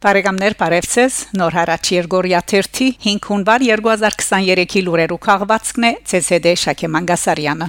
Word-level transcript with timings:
Բարեկամներ 0.00 0.54
Բարևցես 0.56 1.16
Նոր 1.36 1.54
հարաճ 1.58 1.88
Երգորիա 1.92 2.38
1 2.58 2.78
5 3.04 3.26
հունվար 3.28 3.64
2023-ի 3.66 4.80
լուրերու 4.86 5.18
քաղվածքն 5.26 5.86
է 5.88 5.90
ՑՍԴ 6.18 6.54
Շակե 6.62 6.88
Մանգասարյանը 6.94 7.68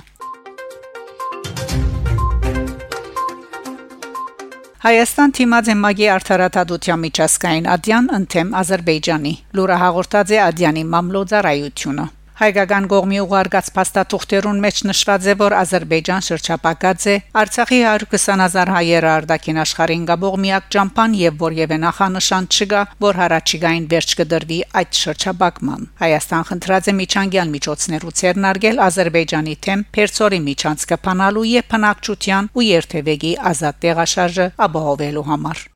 Հայաստան 4.85 5.35
թիմած 5.41 5.73
եմագի 5.75 6.07
արդարադատության 6.15 7.03
միջազգային 7.03 7.69
ադյան 7.75 8.09
ընդեմ 8.21 8.55
Ադրբեջանի 8.63 9.35
լուրը 9.59 9.81
հաղորդած 9.83 10.31
է 10.31 10.41
ադյանի 10.47 10.87
մամլոյցարայությունը 10.95 12.07
Հայկական 12.42 12.85
կողմի 12.89 13.19
ուղարկած 13.21 13.67
փաստաթուղթերուն 13.76 14.62
մեջ 14.63 14.78
նշված 14.90 15.26
է, 15.29 15.33
որ 15.37 15.53
Ադրբեջան 15.60 16.23
շրջապակած 16.26 17.03
է 17.12 17.13
Արցախի 17.38 17.81
120.000 17.85 18.71
հայերը 18.76 19.12
արդակին 19.12 19.59
աշխարհին 19.62 20.08
գաբող 20.09 20.38
միակ 20.45 20.72
ճամփան 20.73 21.17
եւ 21.20 21.38
որևէ 21.44 21.77
նախանշան 21.86 22.48
չկա, 22.50 22.81
որ 23.05 23.20
հարաճիգային 23.22 23.86
վերջ 23.94 24.16
կդրվի 24.22 24.59
այդ 24.81 25.02
շրջապակման։ 25.02 25.86
Հայաստան 26.02 26.48
խնդրած 26.50 26.90
է 26.90 26.95
միջանկյալ 27.02 27.54
միջոցներու 27.62 28.16
ցերնարգել 28.22 28.81
Ադրբեջանի 28.89 29.55
թեմ 29.62 29.86
Պերցորի 29.94 30.42
միջանց 30.50 30.88
կփանալու 30.95 31.45
եւ 31.52 31.70
փնակչության 31.76 32.50
ու 32.58 32.66
երթևեկի 32.72 33.36
ազատ 33.53 33.81
տեղաշարժը 33.86 34.50
ապահովելու 34.66 35.28
համար։ 35.30 35.70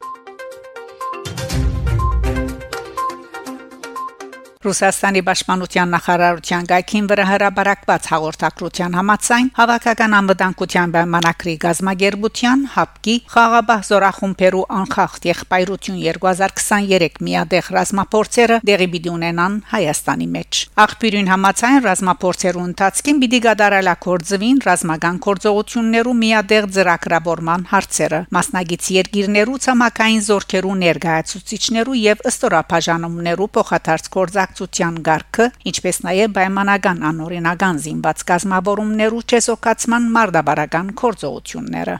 Ռուսաստանի 4.66 5.22
պաշտպանության 5.28 5.92
նախարարության 5.94 6.68
գայքին 6.72 7.08
վրա 7.10 7.26
հրաբարակված 7.30 8.08
հաղորդակցության 8.12 8.96
համաձայն 8.98 9.50
հավաքական 9.60 10.16
անվտանգության 10.20 10.94
պայմանագրի 10.96 11.54
գազագերբության 11.66 12.64
հապկի 12.76 13.16
խաղաբահ 13.36 13.84
զորախումբերու 13.90 14.64
անխախտ 14.80 15.28
եղբայրություն 15.30 16.00
2023 16.06 17.22
միադեղ 17.28 17.70
ռազմապորցերը 17.76 18.58
դեղի 18.72 18.88
պիտի 18.96 19.12
ունենան 19.14 19.60
Հայաստանի 19.76 20.28
մեջ։ 20.34 20.62
Աղբյուրին 20.86 21.30
համաձայն 21.36 21.80
ռազմապորցերու 21.86 22.66
ընթացքին 22.66 23.22
պիտի 23.22 23.40
գդարալակորձվին 23.46 24.64
ռազմական 24.66 25.22
կորձողություններու 25.26 26.16
միադեղ 26.26 26.70
ծրագրավորման 26.76 27.68
հարցերը 27.76 28.22
մասնագից 28.40 28.90
երկիրներու 28.96 29.62
ցամաքային 29.66 30.26
զորքերու 30.26 30.76
ներկայացուցիչներու 30.86 32.00
եւ 32.02 32.26
ըստորափաժանումներու 32.34 33.52
փոխադարձ 33.60 34.12
կորձակ 34.16 34.55
աջակցության 34.56 35.00
ղարքը, 35.06 35.46
ինչպես 35.68 35.98
նաև 36.08 36.32
պայմանական 36.38 37.04
անօրինական 37.10 37.82
զինված 37.86 38.24
կազմավորումներու 38.32 39.24
չեսոկացման 39.28 40.08
մարդաբարական 40.16 40.94
կորձողությունները։ 41.02 42.00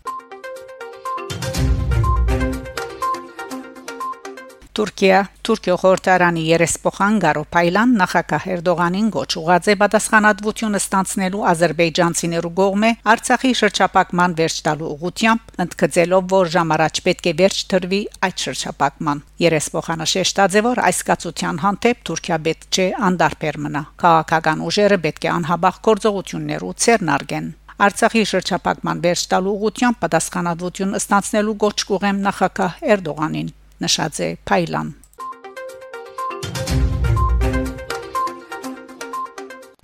Թուրքիա 4.76 5.20
Թուրքիո 5.48 5.76
խորհրդարանի 5.80 6.42
երեսփոխան 6.46 7.20
Գարոփայլան 7.24 7.92
նախագահ 8.00 8.48
Էրդողանին 8.56 9.08
գոչ 9.16 9.30
ուղաց 9.40 9.70
է 9.72 9.76
պատասխանատվությունը 9.84 10.82
ստանցնելու 10.84 11.46
ադրբեջանցիներու 11.52 12.52
կողմէ 12.60 12.90
Արցախի 13.14 13.54
շրջապակման 13.62 14.36
վերջ 14.42 14.58
տալու 14.68 14.92
ուղությամբ 14.96 15.64
ընդգծելով 15.66 16.28
որ 16.36 16.52
ժամարաճ 16.58 17.02
պետք 17.08 17.32
է 17.32 17.36
վերջ 17.40 17.64
տրվի 17.72 18.02
այդ 18.28 18.46
շրջապակման 18.46 19.26
երեսփոխանը 19.48 20.12
շեշտած 20.16 20.60
է 20.60 20.68
որ 20.68 20.86
այս 20.92 21.04
կացության 21.08 21.64
հանդեպ 21.64 22.06
Թուրքիա 22.12 22.40
պետք 22.52 22.70
չէ 22.76 22.88
անդարբեր 23.16 23.60
մնա 23.64 23.84
քաղաքական 24.04 24.66
ուժերը 24.68 25.02
պետք 25.08 25.28
է 25.32 25.36
անհաբախ 25.40 25.84
գործողություններու 25.88 26.78
ցերնարգեն 26.84 27.54
Արցախի 27.86 28.22
շրջապակման 28.36 29.04
վերջ 29.08 29.24
տալու 29.32 29.56
ուղությամբ 29.56 29.98
պատասխանատվություն 30.04 30.98
ստանցնելու 31.00 31.60
գոչ 31.64 31.78
կուղեմ 31.92 32.26
նախագահ 32.28 32.84
Էրդողանին 32.96 33.56
նշած 33.84 34.22
է 34.26 34.30
Փայլան 34.48 34.94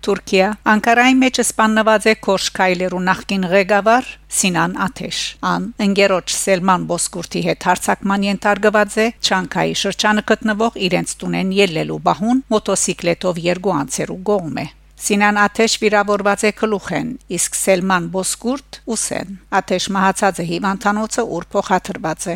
Թուրքիա 0.02 0.46
Անկարայի 0.72 1.16
մեջ 1.22 1.40
սպաննված 1.44 2.06
է 2.10 2.14
Կոշկայլերու 2.26 3.02
նախկին 3.08 3.44
ղեկավար 3.52 4.08
Սինան 4.38 4.74
Աթեշ 4.86 5.20
ան 5.52 5.68
ընկերոջ 5.86 6.34
Սելման 6.38 6.88
Բոսկուրտի 6.90 7.44
հետ 7.48 7.68
հարցակման 7.70 8.26
ենթարկված 8.28 8.98
է 9.04 9.08
Չանկայի 9.22 9.76
շրջանը 9.84 10.24
գտնվող 10.32 10.80
իրենց 10.90 11.14
տունեն 11.22 11.52
ելլելու 11.62 12.00
բահուն 12.08 12.42
մոտոցիկլետով 12.56 13.44
երկու 13.52 13.76
անցերու 13.82 14.22
գողմ 14.32 14.58
է 14.66 14.68
Սինան 15.02 15.38
Աթեշ 15.42 15.76
վիրավորված 15.82 16.44
է 16.46 16.52
գլուխեն, 16.62 17.08
իսկ 17.38 17.56
Սելման 17.58 18.10
Բոսկուրտ 18.14 18.82
ուսեն։ 18.96 19.38
Աթեշ 19.62 19.90
մահացած 19.98 20.42
է 20.44 20.50
հիվանդանոցը, 20.52 21.30
ուր 21.38 21.48
փոխադրված 21.58 22.28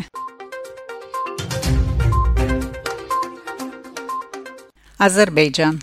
Ադրբեջան 4.96 5.74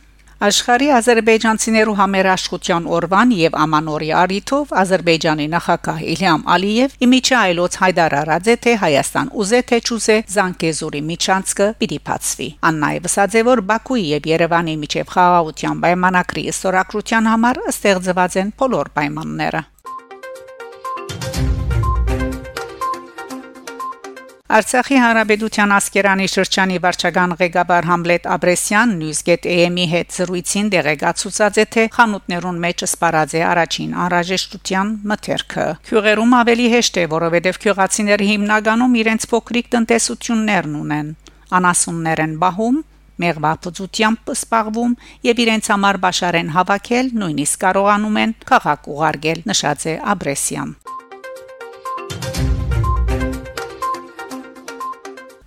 Աշխարհի 0.44 0.88
ազերբայջանցիներու 0.98 1.94
համերաշխության 2.00 2.88
օրվան 2.98 3.34
եւ 3.38 3.58
ամանորի 3.64 4.08
արիթով 4.20 4.72
Ադրբեջանի 4.82 5.46
նախագահ 5.54 6.00
Իլհամ 6.14 6.46
Ալիև 6.56 6.96
իմիջը 7.06 7.36
այլոց 7.40 7.78
հայտար 7.84 8.16
արած 8.22 8.50
է 8.54 8.56
թե 8.66 8.74
Հայաստան 8.84 9.30
ուզե 9.44 9.60
թե 9.70 9.80
չուզե 9.86 10.18
Զանկեզուրի 10.34 11.02
միջանցքը 11.14 11.68
պիտի 11.84 12.00
բացվի։ 12.10 12.50
Աննայ 12.74 12.96
վսած 13.06 13.38
է 13.38 13.46
որ 13.54 13.62
Բաքուի 13.70 14.08
եւ 14.18 14.32
Երևանի 14.34 14.76
միջև 14.82 15.14
խաղաղության 15.14 15.86
պայմանագրի 15.86 16.48
ստորակրության 16.58 17.30
համար 17.34 17.62
ստեղծված 17.76 18.42
են 18.42 18.52
բոլոր 18.64 18.92
պայմանները։ 18.98 19.64
Արցախի 24.54 24.98
հանրապետության 25.02 25.72
ասկերանի 25.74 26.26
շրջանի 26.30 26.76
վարչական 26.84 27.32
ղեկավար 27.40 27.88
Համլետ 27.90 28.28
Աբրեսյան 28.36 28.92
News.am-ի 29.00 29.86
հետ 29.94 30.12
զրույցին 30.18 30.70
դեղեկացուցած 30.76 31.58
է 31.58 31.66
թե 31.74 31.86
խանութներուն 31.96 32.60
մեջ 32.66 32.84
սպարած 32.86 33.34
է 33.34 33.42
առաջին 33.50 33.98
անհրաժեշտության 34.04 34.94
մթերքը։ 35.10 35.66
Քյուղերում 35.90 36.38
ավելի 36.44 36.70
հեշտ 36.76 37.02
է, 37.02 37.08
որովհետև 37.18 37.60
քյուղացիները 37.66 38.30
հիմնականում 38.30 38.98
իրենց 39.02 39.28
փոքրիկ 39.34 39.74
տնտեսություններն 39.74 40.80
ունեն։ 40.84 41.14
Անասուններ 41.58 42.24
են 42.30 42.40
բահում 42.46 42.82
մեղվապծությամբ 43.24 44.34
սպառվում 44.38 44.98
եւ 45.34 45.46
իրենց 45.50 45.74
համար 45.74 46.02
բաշարեն 46.06 46.54
հավաքել, 46.62 47.14
նույնիսկ 47.24 47.66
կարողանում 47.66 48.22
են 48.28 48.38
քաղաք 48.54 48.90
ուղարկել, 48.94 49.48
նշած 49.50 49.90
է 49.94 50.02
Աբրեսյան։ 50.14 50.78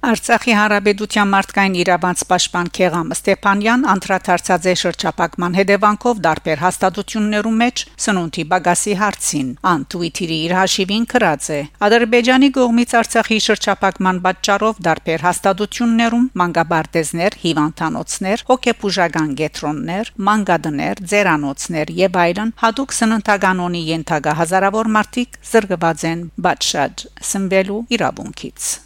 Արցախի 0.06 0.52
հանրապետության 0.54 1.30
մարդկային 1.32 1.76
իրավանց 1.82 2.20
պաշտպան 2.30 2.68
Քեղամ 2.76 3.08
Ստեփանյան 3.14 3.80
անդրադարձած 3.90 4.68
է 4.70 4.74
շրջապակման 4.82 5.56
հետևանքով 5.58 6.20
դարբեր 6.26 6.62
հաստատություններում 6.62 7.56
մեջ 7.62 7.82
սնունդի 8.04 8.44
բագասի 8.52 8.94
հարցին։ 9.00 9.48
Ան 9.72 9.82
Twitter-ի 9.90 10.38
իր 10.46 10.54
հաշիվին 10.60 11.08
գրած 11.10 11.48
է. 11.56 11.58
Ադրբեջանի 11.88 12.50
կողմից 12.54 12.94
Արցախի 13.02 13.40
շրջապակման 13.48 14.22
պատճառով 14.28 14.80
դարբեր 14.86 15.26
հաստատություններում 15.26 16.30
մանգաբարտեզներ, 16.38 17.38
հիվանդանոցներ, 17.42 18.46
հոգեբուժական 18.46 19.28
գետրոններ, 19.42 20.14
մանգադներ, 20.30 21.04
ձերանոցներ 21.16 21.94
եւ 22.06 22.22
այլն 22.22 22.56
հadoop 22.62 22.94
սննդականոնի 23.02 23.84
ենթագա 23.90 24.38
հազարավոր 24.46 24.94
մարդիկ 25.00 25.38
զրկված 25.50 26.08
են 26.14 26.26
բաճշաճ 26.46 27.08
սնվելու 27.26 27.84
իրավունքից։ 27.98 28.85